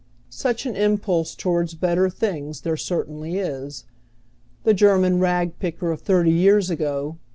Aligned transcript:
Such 0.31 0.65
an 0.65 0.75
impulse 0.75 1.35
toward 1.35 1.79
better 1.79 2.09
things 2.09 2.61
there 2.61 2.75
certainly 2.75 3.37
is. 3.37 3.83
The 4.63 4.73
Glerman 4.73 5.19
rag 5.19 5.59
picker 5.59 5.91
of 5.91 6.01
thirty 6.01 6.31
years 6.31 6.71
ago. 6.71 7.17